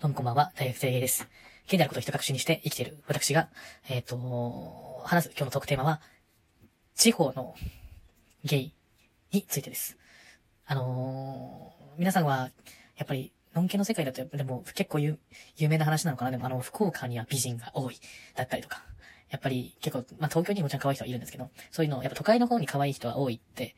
[0.00, 1.26] どうもこんばんは、大学生です。
[1.66, 3.48] ゲイであることをひと隠しにして生きている私が、
[3.88, 6.00] えっ、と、話す今日のトークテーマは、
[6.94, 7.56] 地方の
[8.44, 8.74] ゲイ
[9.32, 9.98] についてです。
[10.66, 12.50] あのー皆さんは、
[12.96, 15.18] やっぱり、のんけの世界だと、でも結構有
[15.56, 16.30] 有名な話なのかな？
[16.30, 17.96] でも、あの、福岡には美人が多い、
[18.36, 18.84] だったりとか。
[19.30, 23.74] やっぱり結構、まあ、東京にもちろん可愛い人はいるんですけど、そういうの、やっぱ都会の方に可愛い人は多いって、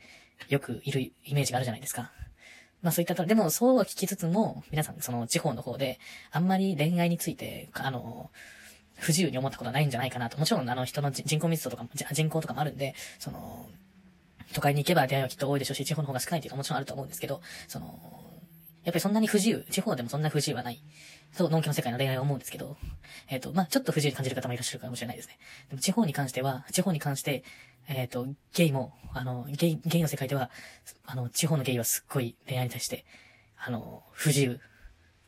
[0.50, 2.12] よくいるイメージがあるじゃないですか。
[2.82, 5.98] まあそういったと、でもそうは聞きつつも、皆さんその地方の方で、
[6.30, 8.30] あんまり恋愛について、あの、
[8.96, 10.38] 不自由に思ったことはないんじゃないかなと。
[10.38, 13.66] もちろんあの人の人口密度とかも、人口とかもあるんで、その、
[14.52, 17.98] 都会に行けば出会いはきっと多いでしょうし、地方の方が少ないっていうのはもちろんあると思うんですけど、その、
[18.84, 20.82] やっぱりそんなに不自由、地方でもそんな不自由はない。
[21.32, 22.76] そう、のんきの世界の恋愛は思うんですけど、
[23.28, 25.38] えっ、と、まあちょっと不自由に感じる方もいらっしゃるかもしれないですね。
[25.68, 27.44] でも地方に関しては、地方に関して、
[27.88, 30.50] えっ、と、ゲイも、あの、ゲイ、ゲイの世界では、
[31.04, 33.04] あの、地方のゲイはすっごい恋愛に対して、
[33.58, 34.60] あの、不自由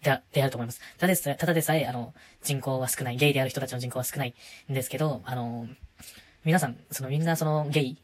[0.03, 0.81] でであると思います。
[0.99, 4.35] ただでさえ、ただでさえ、あの、人口は少ない、ゲイである人たちの人口は少ない
[4.71, 5.69] んですけど、あの、
[6.45, 7.99] 皆さん、そのみんなそのゲイ、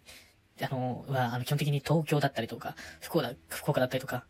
[0.62, 4.24] あの、は、あの、基本的に東京だったりとか、福岡、福岡だったりとか、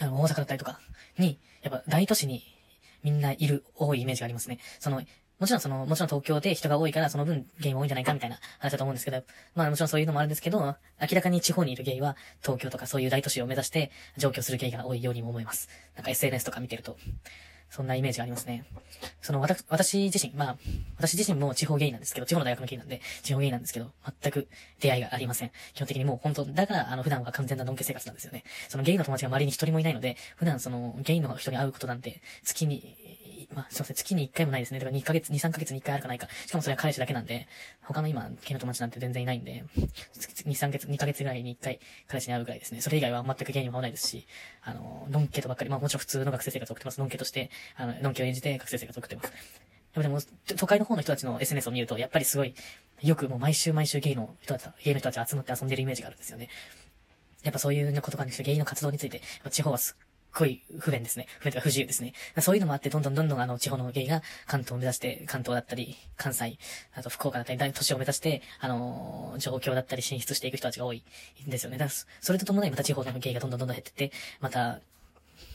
[0.00, 0.80] あの、大阪だったりとか
[1.18, 2.42] に、やっぱ大都市に
[3.02, 4.58] みんないる、多いイメージがありますね。
[4.80, 5.02] その、
[5.38, 9.22] もちろんその、もちろん東京で人が多いからその分ゲイも多いんじゃないかみたいな話だと思うんですけど、
[9.54, 15.68] まあもちろんそういうのもあるんですけど、明らかに地方にいるゲイは東京とかそういう大都市を目指して上京するゲイが多いようにも思います。
[15.94, 16.96] なんか SNS とか見てると、
[17.70, 18.64] そんなイメージがありますね。
[19.20, 20.56] その、私、私自身、まあ、
[20.96, 24.48] 私自身も地方ゲイなんですけど、地方の大学のゲイなんで、地方ゲイなんですけど、全く
[24.80, 25.50] 出会いがありません。
[25.74, 28.44] 基本的にもう本当、だから、あの、普段は完全なドンケ生活なんですよね。
[28.68, 32.96] そのゲイの友達が周りに一人もいないので、普段その、ゲイの人に会うことなんて、月に、
[33.54, 34.78] まあ、すいません、月に1回もないですね。
[34.78, 36.28] だから2ヶ月、2、3ヶ月に1回あるかないか。
[36.46, 37.48] しかもそれは彼氏だけなんで、
[37.82, 42.80] 他の今、ゲイの友達なんて全然いないんで、2、3月、2ヶ月ぐらいに1回彼氏に会うぐらいですね。
[42.82, 44.26] それ以外は全くゲイにも会わないですし、
[44.62, 47.00] あの、ノンケとばっかり、まあもちろん普通の学生生活を送ってます。
[47.00, 49.32] ノンケとして、あの、ノンケを演じて学生生活を送ってます。
[49.94, 50.20] でもでも、
[50.56, 52.54] 都会の方の人たちの SNS を見ると、やっぱりすごい、
[53.02, 56.48] よくもう毎週毎週ゲイの人たち、ゲイの人たち集まって遊んでるイメージがあるんですよね。
[57.42, 61.26] やっぱそういう言葉にしてゲイの活動について、地方はすっごい不便ですね。
[61.40, 62.12] 不便とか不自由ですね。
[62.40, 66.58] そういうのもあって、どんどんどんどんあの地方の芸が関東を目指して、関東だったり、関西、
[66.94, 71.02] あと福岡だったり、大都市を目指して、あのー、状況だったり進出していく人たちが多い
[71.46, 71.78] んですよね。
[71.78, 74.80] だからそれとともにまた地方の芸がどんどんどんどん減ってって、また、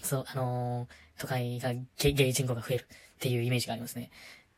[0.01, 2.85] そう、あのー、都会がゲゲイ人口が増えるっ
[3.19, 4.09] ていうイメージがありますね。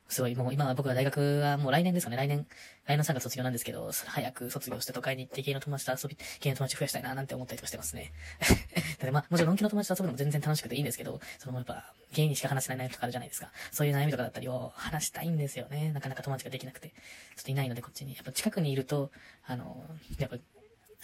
[0.08, 2.46] すごい、もう今は僕は大学はもう来年ですかね、来年、
[2.86, 8.14] 来年3月卒業なんですけど、早く卒業して都会に行って芸の友達と遊び、芸の友達増やしたいななんて思ったりとかしてますね。
[9.02, 13.52] でまあ、もちろん、のんきの友達と遊ぶのも全然楽しくていいんですけど、そのやっぱ、芸にしか話せない悩みとかあるじゃないですか。
[13.72, 15.92] そういう悩みとかだったりを話したいんですよね。
[15.92, 16.90] なかなか友達ができなくて。
[16.90, 18.14] ちょっといないのでこっちに。
[18.14, 19.12] やっぱ近くにいると、
[19.46, 19.84] あの、
[20.20, 20.38] やっぱ、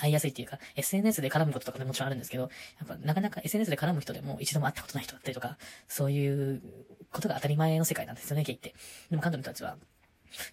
[0.01, 2.49] 会いやすいっていうか、SNS で絡むこととかでもちろんあるんですけど、や
[2.85, 5.57] っぱなかなか SNS で絡む人でも一度も会ったことない人だったりとか、
[5.87, 6.61] そういう
[7.11, 8.73] ことが当たり前の世界なんですよね、ゲイって。
[9.09, 9.77] でも彼女たちは、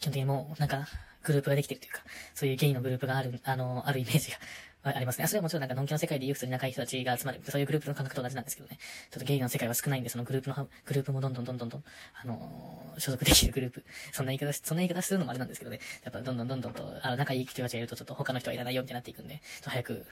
[0.01, 0.87] 基本的にもう、なんか、
[1.25, 2.01] グループができてるというか、
[2.35, 4.39] そういうゲイのグループがある、あの、あるイメージが
[4.83, 5.27] ありますね。
[5.27, 8.79] それはもちろんなんか、のんきの世界で言う普通に仲いい人たちが集まる、そういうグループの感覚と同じなんですけどね。
[9.11, 11.85] ちょっとゲイの世界は少ないんで、そのグループの、グループもどんどんどんどんどん、
[12.23, 13.85] あのー、所属できるグループ。
[14.13, 15.81] そんな言い方、そんな言い方するのもあれなんですけどね。
[16.05, 20.07] やっぱどんどんどんどんと、あの、仲いい人たちがいると、ちょっと他の人はいらないよってなっていくんで、ちょっと早く、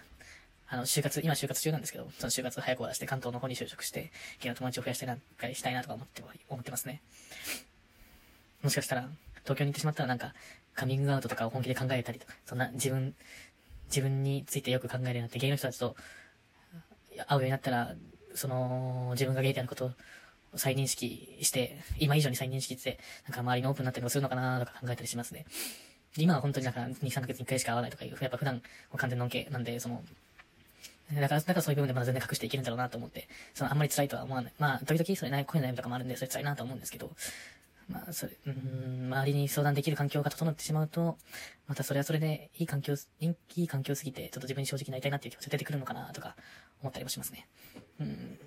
[0.69, 4.10] あの、就活、今就活中なんですけど、その就活早く終わらせて関東の方に就職して、
[4.41, 7.00] ゲイの友達を増やしたいな、したいなとか思って、思ってますね。
[8.62, 9.09] もしかしたら、
[9.46, 10.34] 東京に行ってしまったらなんか、
[10.74, 13.14] カミングアウトとかを本気で考えたりとか、そんな自分、
[13.88, 15.96] 自分についてよく考えるようになって、ゲイの人たちと
[17.26, 17.94] 会うようになったら、
[18.34, 19.90] その、自分がゲイであることを
[20.56, 25.46] 再認識して、今以上に再認識して、なんか周りのオープンになったりもするのかなとか考えたりしますね。
[26.18, 28.62] 今は本当になんか2、3ヶ月に1回しか会わないとかいう、やっぱ普段
[28.96, 30.02] 完全のんけなんで、その、
[31.14, 34.52] だから、だからそういう部分でまだ全然隠していけるんだろうなと思って、そのあんまり辛いとは思わない。
[34.58, 37.10] まあ、時々それない、声の悩みとかもあるんで、それ辛いなと思うんですけど、
[37.88, 41.19] まあ、それ、うん、周りに相談できる環境が整ってしまうと、
[41.69, 46.34] またそれはそれでいい環境、いい環境すぎて、ちょっと自分に正直になりたいなっていう気持ちが出てくるのかなとか
[46.80, 47.47] 思ったりもしますね。
[48.00, 48.38] うん。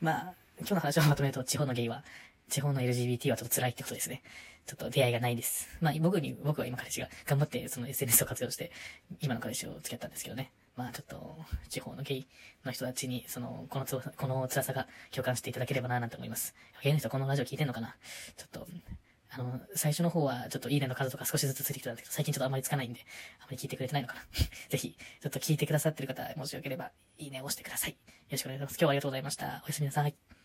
[0.00, 2.04] まあ、今日の話をまとめると、地方のゲイは、
[2.48, 4.22] 地方の LGBT はちょっと辛いってことですね。
[4.66, 5.68] ちょっと出会いがないです。
[5.80, 8.72] まあ、僕に、僕は今彼氏が頑張ってその SNS を活用して、
[9.20, 10.50] 今の彼氏を付き合ったんですけどね。
[10.80, 11.36] まあちょっと、
[11.68, 12.28] 地方のゲイ
[12.64, 16.54] の人たちに、その、このつこの辛さが共感していただければな、なんて思います。
[16.82, 17.94] ゲイの人このラジオ聞いてんのかな？
[18.36, 18.66] ちょっと、
[19.28, 23.00] あの、最初の方はちょっといいねの数とか少しずつついてきたんですけど、最近ちょっとあんまりつかないんで、
[23.40, 24.20] あまり聞いてくれてないのかな？
[24.70, 27.90] ぜひ、ちょっと聞いてくださってる方、もしよければ、いいねを押してください。
[27.90, 27.96] よ
[28.30, 28.72] ろしくお願いします。
[28.72, 29.62] 今日はありがとうございました。
[29.64, 30.39] おやすみなさい。